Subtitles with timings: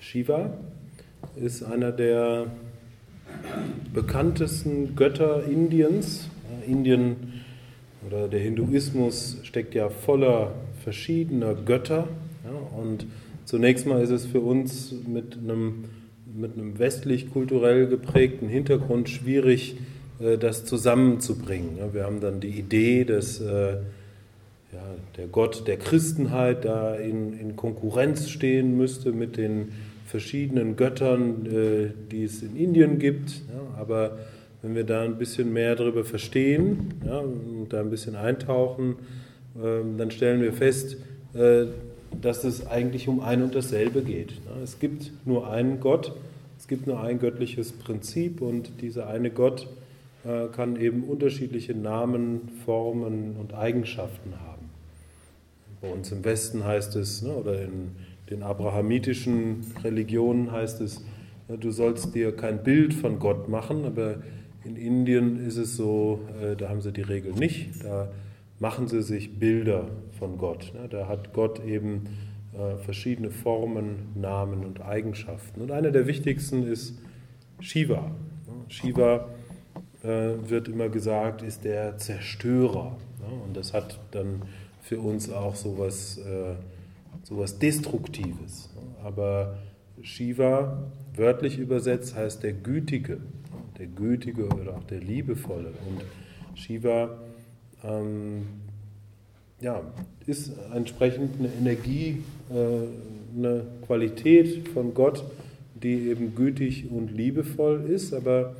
[0.00, 0.50] Shiva
[1.36, 2.46] ist einer der
[3.92, 6.28] bekanntesten Götter Indiens.
[6.66, 7.44] Indien
[8.06, 10.52] oder der Hinduismus steckt ja voller
[10.84, 12.08] verschiedener Götter.
[12.76, 13.06] Und
[13.44, 15.84] zunächst mal ist es für uns mit einem,
[16.32, 19.76] mit einem westlich-kulturell geprägten Hintergrund schwierig,
[20.20, 21.78] äh, das zusammenzubringen.
[21.92, 23.78] Wir haben dann die Idee, dass äh,
[24.72, 24.82] ja,
[25.16, 29.72] der Gott der Christenheit da in, in Konkurrenz stehen müsste mit den
[30.06, 33.30] verschiedenen Göttern, äh, die es in Indien gibt.
[33.30, 34.18] Ja, aber
[34.62, 38.96] wenn wir da ein bisschen mehr darüber verstehen ja, und da ein bisschen eintauchen,
[39.56, 40.96] äh, dann stellen wir fest,
[41.34, 41.66] äh,
[42.20, 44.32] dass es eigentlich um ein und dasselbe geht.
[44.32, 46.12] Ja, es gibt nur einen Gott,
[46.58, 49.68] es gibt nur ein göttliches Prinzip und dieser eine Gott
[50.24, 54.55] äh, kann eben unterschiedliche Namen, Formen und Eigenschaften haben.
[55.80, 57.92] Bei uns im Westen heißt es, ne, oder in
[58.30, 61.04] den abrahamitischen Religionen heißt es,
[61.48, 64.16] du sollst dir kein Bild von Gott machen, aber
[64.64, 68.08] in Indien ist es so, äh, da haben sie die Regel nicht, da
[68.58, 69.88] machen sie sich Bilder
[70.18, 70.72] von Gott.
[70.74, 70.88] Ne?
[70.88, 72.06] Da hat Gott eben
[72.52, 75.60] äh, verschiedene Formen, Namen und Eigenschaften.
[75.60, 76.98] Und einer der wichtigsten ist
[77.60, 78.10] Shiva.
[78.46, 78.64] Ne?
[78.68, 79.28] Shiva
[80.02, 80.08] äh,
[80.48, 82.96] wird immer gesagt, ist der Zerstörer.
[83.20, 83.42] Ne?
[83.44, 84.42] Und das hat dann
[84.88, 86.20] für uns auch so was
[87.26, 88.70] sowas Destruktives.
[89.02, 89.58] Aber
[90.02, 90.82] Shiva,
[91.14, 93.18] wörtlich übersetzt, heißt der Gütige,
[93.78, 95.72] der Gütige oder auch der Liebevolle.
[95.88, 96.04] Und
[96.56, 97.18] Shiva
[97.82, 98.46] ähm,
[99.60, 99.80] ja,
[100.26, 105.24] ist entsprechend eine Energie, äh, eine Qualität von Gott,
[105.74, 108.54] die eben gütig und liebevoll ist, aber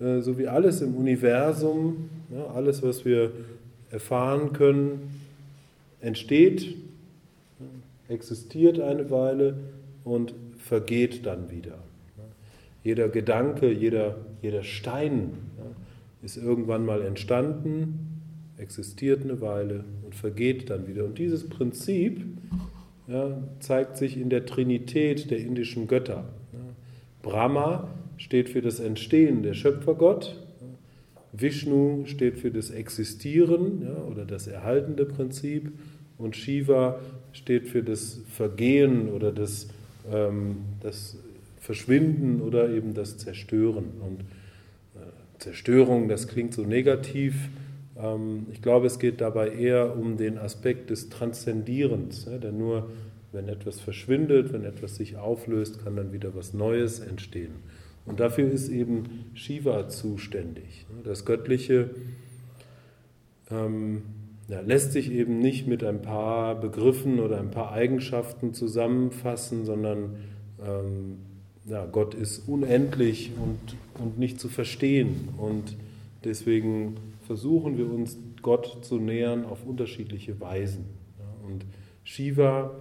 [0.00, 3.32] äh, so wie alles im Universum, ja, alles, was wir
[3.90, 5.23] erfahren können,
[6.04, 6.76] entsteht
[8.08, 9.56] existiert eine Weile
[10.04, 11.78] und vergeht dann wieder.
[12.82, 15.32] Jeder Gedanke, jeder, jeder Stein
[16.22, 18.20] ist irgendwann mal entstanden,
[18.58, 21.04] existiert eine Weile und vergeht dann wieder.
[21.04, 22.22] Und dieses Prinzip
[23.08, 26.28] ja, zeigt sich in der Trinität der indischen Götter.
[27.22, 27.88] Brahma
[28.18, 30.36] steht für das Entstehen, der Schöpfergott.
[31.32, 35.72] Vishnu steht für das Existieren ja, oder das erhaltende Prinzip
[36.24, 36.98] und Shiva
[37.32, 39.68] steht für das Vergehen oder das,
[40.10, 41.16] ähm, das
[41.60, 43.92] Verschwinden oder eben das Zerstören.
[44.00, 47.48] Und äh, Zerstörung, das klingt so negativ.
[47.96, 52.90] Ähm, ich glaube, es geht dabei eher um den Aspekt des Transzendierens, ja, denn nur
[53.32, 57.52] wenn etwas verschwindet, wenn etwas sich auflöst, kann dann wieder was Neues entstehen.
[58.06, 60.86] Und dafür ist eben Shiva zuständig.
[61.02, 61.90] Das Göttliche
[63.50, 64.02] ähm,
[64.48, 70.16] ja, lässt sich eben nicht mit ein paar Begriffen oder ein paar Eigenschaften zusammenfassen, sondern
[70.62, 71.18] ähm,
[71.66, 75.30] ja, Gott ist unendlich und, und nicht zu verstehen.
[75.38, 75.76] Und
[76.24, 76.96] deswegen
[77.26, 80.84] versuchen wir uns Gott zu nähern auf unterschiedliche Weisen.
[81.46, 81.64] Und
[82.02, 82.72] Shiva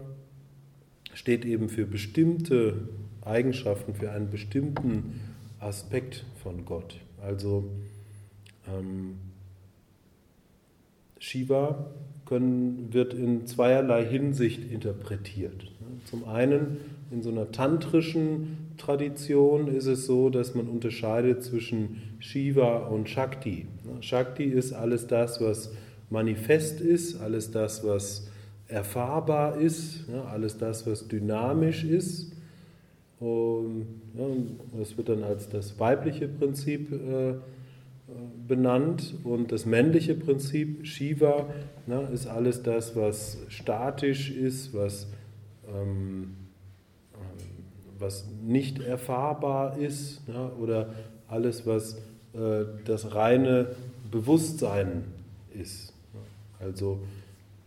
[1.14, 2.90] steht eben für bestimmte
[3.22, 5.22] Eigenschaften, für einen bestimmten
[5.60, 6.98] Aspekt von Gott.
[7.22, 7.70] Also
[8.68, 9.16] ähm,
[11.24, 11.86] Shiva
[12.26, 15.72] können, wird in zweierlei Hinsicht interpretiert.
[16.04, 22.88] Zum einen in so einer tantrischen Tradition ist es so, dass man unterscheidet zwischen Shiva
[22.88, 23.68] und Shakti.
[24.02, 25.72] Shakti ist alles das, was
[26.10, 28.28] manifest ist, alles das, was
[28.68, 32.34] erfahrbar ist, alles das, was dynamisch ist.
[33.22, 33.88] Und
[34.78, 37.36] das wird dann als das weibliche Prinzip äh,
[38.48, 41.48] benannt und das männliche Prinzip Shiva
[41.88, 45.08] ne, ist alles das, was statisch ist, was,
[45.68, 46.36] ähm,
[47.14, 47.46] ähm,
[48.00, 50.94] was nicht erfahrbar ist ne, oder
[51.28, 51.96] alles, was
[52.34, 53.76] äh, das reine
[54.12, 55.06] Bewusstsein
[55.54, 55.94] ist.
[56.60, 57.00] Also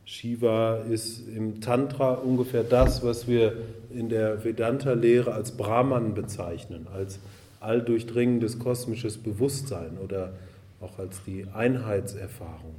[0.05, 3.57] Shiva ist im Tantra ungefähr das, was wir
[3.91, 7.19] in der Vedanta-Lehre als Brahman bezeichnen, als
[7.67, 10.35] alldurchdringendes kosmisches Bewusstsein oder
[10.81, 12.75] auch als die Einheitserfahrung.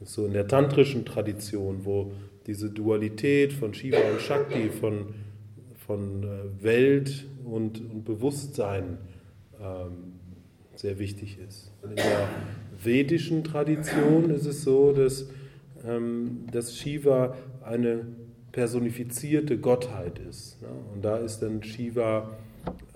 [0.00, 2.12] Ist so in der tantrischen Tradition, wo
[2.46, 5.14] diese Dualität von Shiva und Shakti, von,
[5.86, 8.98] von äh, Welt und, und Bewusstsein
[9.60, 10.14] ähm,
[10.74, 11.72] sehr wichtig ist.
[11.82, 12.28] In der
[12.82, 15.26] vedischen Tradition ist es so, dass,
[15.86, 18.04] ähm, dass Shiva eine
[18.52, 20.60] personifizierte Gottheit ist.
[20.60, 20.68] Ne?
[20.92, 22.30] Und da ist dann Shiva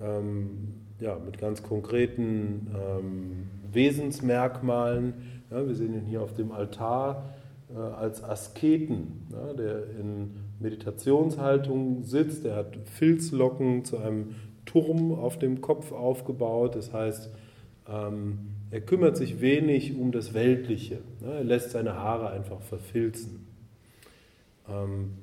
[0.01, 5.13] ähm, ja, mit ganz konkreten ähm, Wesensmerkmalen.
[5.49, 7.33] Ja, wir sehen ihn hier auf dem Altar
[7.73, 12.45] äh, als Asketen, ja, der in Meditationshaltung sitzt.
[12.45, 14.35] Er hat Filzlocken zu einem
[14.65, 16.75] Turm auf dem Kopf aufgebaut.
[16.75, 17.29] Das heißt,
[17.87, 18.39] ähm,
[18.71, 20.99] er kümmert sich wenig um das Weltliche.
[21.21, 21.33] Ne?
[21.33, 23.47] Er lässt seine Haare einfach verfilzen.
[24.67, 25.13] Ähm,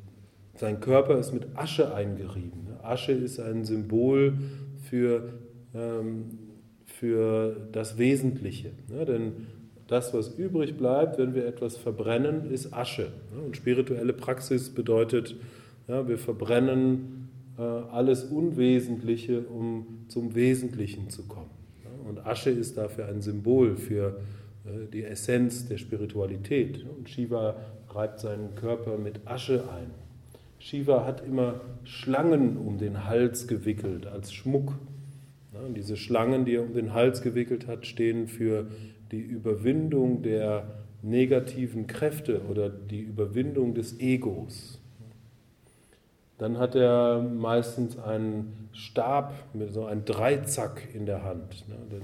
[0.56, 2.64] sein Körper ist mit Asche eingerieben.
[2.64, 2.85] Ne?
[2.85, 4.35] Asche ist ein Symbol
[4.88, 5.35] für,
[5.75, 6.38] ähm,
[6.85, 8.73] für das Wesentliche.
[8.88, 9.05] Ne?
[9.05, 9.32] Denn
[9.87, 13.08] das, was übrig bleibt, wenn wir etwas verbrennen, ist Asche.
[13.44, 15.37] Und spirituelle Praxis bedeutet,
[15.87, 21.50] ja, wir verbrennen äh, alles Unwesentliche, um zum Wesentlichen zu kommen.
[22.08, 24.20] Und Asche ist dafür ein Symbol für
[24.64, 26.85] äh, die Essenz der Spiritualität.
[26.85, 27.56] Und Shiva
[27.91, 30.06] reibt seinen Körper mit Asche ein.
[30.58, 34.75] Shiva hat immer Schlangen um den Hals gewickelt als Schmuck.
[35.67, 38.67] Und diese Schlangen, die er um den Hals gewickelt hat, stehen für
[39.11, 40.67] die Überwindung der
[41.03, 44.81] negativen Kräfte oder die Überwindung des Egos.
[46.38, 52.03] Dann hat er meistens einen Stab, mit so einem Dreizack in der Hand, ne, den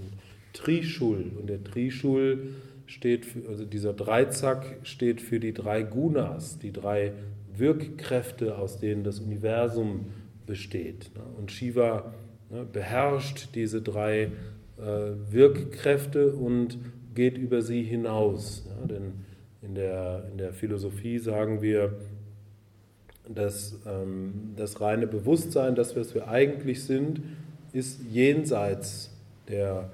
[0.55, 1.33] Trishul.
[1.39, 2.55] Und der Trishul
[2.87, 7.13] steht, für, also dieser Dreizack steht für die drei Gunas, die drei
[7.57, 10.07] Wirkkräfte, aus denen das Universum
[10.47, 11.11] besteht.
[11.15, 11.23] Ne.
[11.39, 12.13] Und Shiva
[12.51, 14.33] ne, beherrscht diese drei
[14.79, 14.83] äh,
[15.31, 16.79] Wirkkräfte und
[17.15, 18.67] geht über sie hinaus.
[18.89, 19.13] Denn
[19.63, 21.95] in der, in der Philosophie sagen wir,
[23.29, 27.23] dass ähm, das reine Bewusstsein, das, was wir eigentlich sind,
[27.73, 29.11] ist jenseits
[29.49, 29.91] der,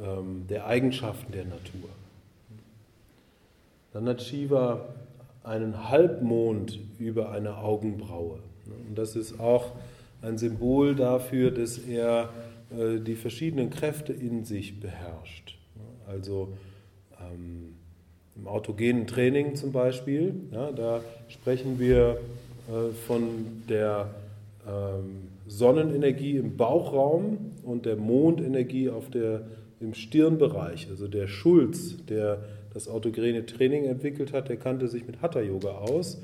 [0.00, 1.90] ähm, der Eigenschaften der Natur.
[3.92, 4.88] Dann hat Shiva
[5.42, 8.40] einen Halbmond über einer Augenbraue.
[8.88, 9.72] Und das ist auch
[10.22, 12.30] ein Symbol dafür, dass er
[12.70, 15.56] äh, die verschiedenen Kräfte in sich beherrscht.
[16.06, 16.48] Also
[17.20, 17.74] ähm,
[18.36, 22.18] im autogenen Training zum Beispiel, ja, da sprechen wir
[22.68, 24.10] äh, von der
[24.66, 29.42] ähm, Sonnenenergie im Bauchraum und der Mondenergie auf der,
[29.80, 30.88] im Stirnbereich.
[30.90, 32.40] Also der Schulz, der
[32.74, 36.20] das autogene Training entwickelt hat, der kannte sich mit Hatha-Yoga aus,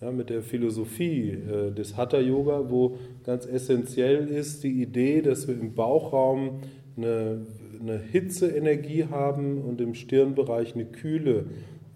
[0.00, 5.54] ja, mit der Philosophie äh, des Hatha-Yoga, wo ganz essentiell ist die Idee, dass wir
[5.54, 6.60] im Bauchraum
[6.96, 7.46] eine,
[7.80, 11.46] eine Hitzeenergie haben und im Stirnbereich eine kühle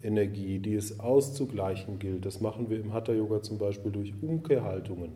[0.02, 2.24] Energie, die es auszugleichen gilt.
[2.24, 5.10] Das machen wir im Hatha-Yoga zum Beispiel durch Umkehrhaltungen.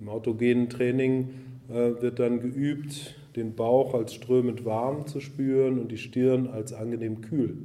[0.00, 1.30] Im autogenen Training
[1.68, 6.72] äh, wird dann geübt, den Bauch als strömend warm zu spüren und die Stirn als
[6.72, 7.56] angenehm kühl.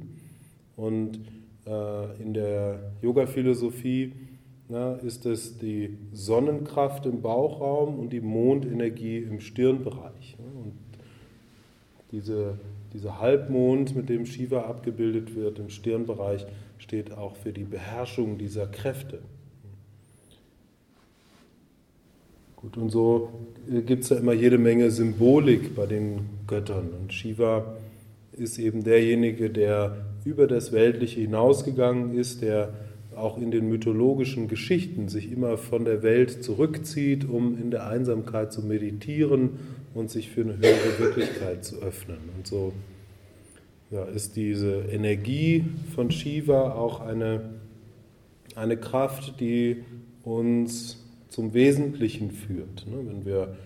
[0.76, 1.20] Und
[1.66, 4.12] äh, in der Yoga-Philosophie
[5.02, 10.36] ist es die Sonnenkraft im Bauchraum und die Mondenergie im Stirnbereich.
[10.38, 10.72] Und
[12.10, 12.58] diese,
[12.94, 16.46] dieser Halbmond, mit dem Shiva abgebildet wird im Stirnbereich,
[16.78, 19.20] steht auch für die Beherrschung dieser Kräfte.
[22.56, 23.30] Gut, und so
[23.86, 26.90] gibt es ja immer jede Menge Symbolik bei den Göttern.
[26.98, 27.76] Und Shiva
[28.32, 32.72] ist eben derjenige, der über das Weltliche hinausgegangen ist, der
[33.16, 38.52] auch in den mythologischen Geschichten sich immer von der Welt zurückzieht, um in der Einsamkeit
[38.52, 39.50] zu meditieren
[39.94, 42.18] und sich für eine höhere Wirklichkeit zu öffnen.
[42.36, 42.72] Und so
[43.90, 45.64] ja, ist diese Energie
[45.94, 47.50] von Shiva auch eine,
[48.54, 49.84] eine Kraft, die
[50.22, 52.86] uns zum Wesentlichen führt.
[52.86, 52.98] Ne?
[53.06, 53.56] Wenn wir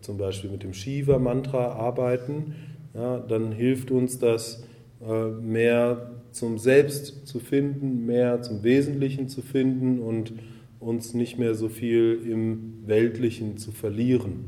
[0.00, 2.54] zum Beispiel mit dem Shiva-Mantra arbeiten,
[2.94, 4.64] ja, dann hilft uns das,
[5.00, 10.32] mehr zum Selbst zu finden, mehr zum Wesentlichen zu finden und
[10.80, 14.44] uns nicht mehr so viel im Weltlichen zu verlieren.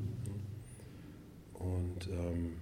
[1.55, 2.53] Und ähm,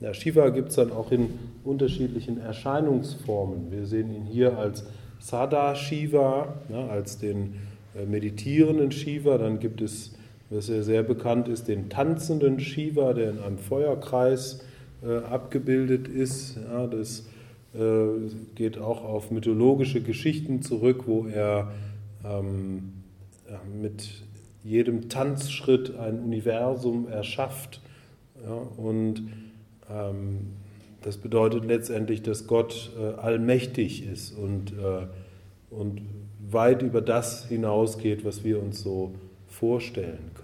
[0.00, 1.30] ja, Shiva gibt es dann auch in
[1.64, 3.70] unterschiedlichen Erscheinungsformen.
[3.70, 4.84] Wir sehen ihn hier als
[5.18, 7.54] Sada Shiva, ja, als den
[7.96, 9.38] äh, meditierenden Shiva.
[9.38, 10.12] Dann gibt es,
[10.50, 14.73] was ja sehr bekannt ist, den tanzenden Shiva, der in einem Feuerkreis äh,
[15.30, 16.56] abgebildet ist.
[16.56, 17.26] Ja, das
[17.74, 21.72] äh, geht auch auf mythologische Geschichten zurück, wo er
[22.24, 22.92] ähm,
[23.80, 24.22] mit
[24.62, 27.80] jedem Tanzschritt ein Universum erschafft
[28.42, 29.22] ja, und
[29.90, 30.52] ähm,
[31.02, 35.06] das bedeutet letztendlich, dass Gott äh, allmächtig ist und, äh,
[35.70, 36.02] und
[36.50, 39.14] weit über das hinausgeht, was wir uns so
[39.48, 40.43] vorstellen können.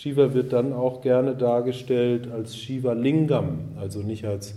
[0.00, 4.54] Shiva wird dann auch gerne dargestellt als Shiva Lingam, also nicht als,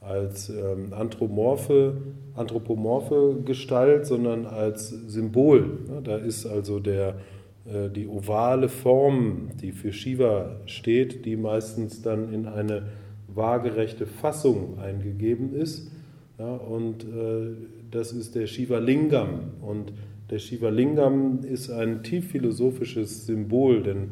[0.00, 1.96] als ähm, anthropomorphe,
[2.34, 5.78] anthropomorphe Gestalt, sondern als Symbol.
[6.02, 7.20] Da ist also der,
[7.66, 12.82] äh, die ovale Form, die für Shiva steht, die meistens dann in eine
[13.28, 15.88] waagerechte Fassung eingegeben ist.
[16.36, 17.54] Ja, und äh,
[17.92, 19.52] das ist der Shiva Lingam.
[19.62, 19.92] Und
[20.30, 24.10] der Shiva Lingam ist ein tief philosophisches Symbol, denn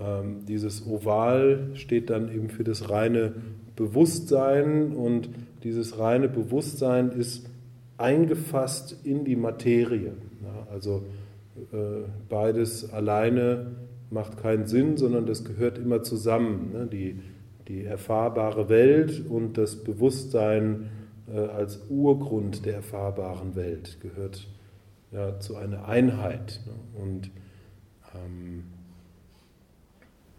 [0.00, 3.34] ähm, dieses Oval steht dann eben für das reine
[3.76, 5.30] Bewusstsein und
[5.62, 7.48] dieses reine Bewusstsein ist
[7.98, 10.12] eingefasst in die Materie.
[10.42, 11.04] Ja, also
[11.72, 13.66] äh, beides alleine
[14.10, 16.70] macht keinen Sinn, sondern das gehört immer zusammen.
[16.72, 16.86] Ne?
[16.86, 17.20] Die,
[17.68, 20.90] die erfahrbare Welt und das Bewusstsein
[21.32, 24.46] äh, als Urgrund der erfahrbaren Welt gehört
[25.10, 26.60] ja, zu einer Einheit.
[26.66, 27.02] Ne?
[27.02, 27.30] Und
[28.14, 28.64] ähm,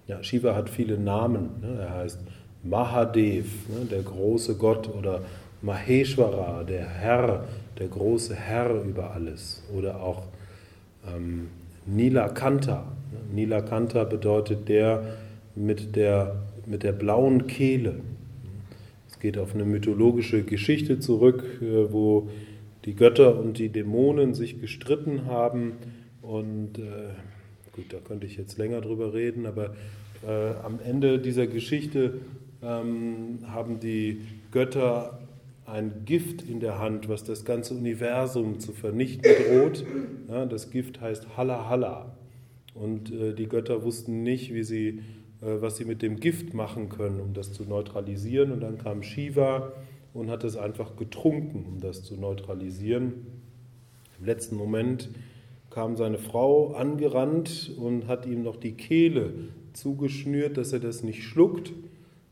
[0.08, 1.50] ja, Shiva hat viele Namen.
[1.62, 1.80] Ne?
[1.82, 2.20] Er heißt
[2.64, 3.86] Mahadev, ne?
[3.86, 5.22] der große Gott, oder
[5.62, 7.46] Maheshwara, der Herr,
[7.78, 9.64] der große Herr über alles.
[9.76, 10.24] Oder auch
[11.14, 11.50] ähm,
[11.86, 12.86] Nilakanta.
[13.12, 13.36] Ne?
[13.36, 15.04] Nilakanta bedeutet der
[15.56, 18.00] mit der, mit der blauen Kehle.
[19.10, 22.30] Es geht auf eine mythologische Geschichte zurück, äh, wo
[22.86, 25.74] die Götter und die Dämonen sich gestritten haben.
[26.22, 27.10] Und äh,
[27.78, 29.76] gut, da könnte ich jetzt länger drüber reden, aber
[30.28, 32.20] äh, am Ende dieser Geschichte
[32.62, 35.20] ähm, haben die Götter
[35.66, 39.86] ein Gift in der Hand, was das ganze Universum zu vernichten droht.
[40.28, 42.18] Ja, das Gift heißt Halla Halla.
[42.74, 45.02] Und äh, die Götter wussten nicht, wie sie,
[45.42, 48.52] äh, was sie mit dem Gift machen können, um das zu neutralisieren.
[48.52, 49.74] Und dann kam Shiva
[50.14, 53.14] und hat es einfach getrunken, um das zu neutralisieren.
[54.20, 55.10] Im letzten Moment
[55.78, 59.32] kam seine Frau angerannt und hat ihm noch die Kehle
[59.74, 61.72] zugeschnürt, dass er das nicht schluckt.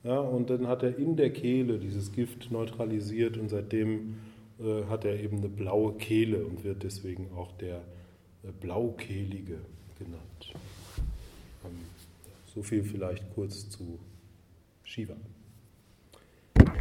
[0.04, 4.16] Ja, und dann hat er in der Kehle dieses Gift neutralisiert und seitdem
[4.60, 7.84] äh, hat er eben eine blaue Kehle und wird deswegen auch der
[8.42, 9.60] äh, Blaukehlige
[10.00, 10.54] genannt.
[11.64, 11.78] Ähm,
[12.48, 14.00] so viel vielleicht kurz zu
[14.82, 15.18] Shiva.